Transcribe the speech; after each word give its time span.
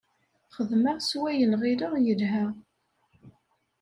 Xedmeɣ 0.55 0.97
s 1.01 1.11
wayen 1.19 1.53
ɣileɣ 1.61 1.93
yelha. 2.05 2.45